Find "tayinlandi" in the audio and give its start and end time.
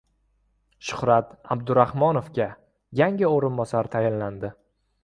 3.99-4.55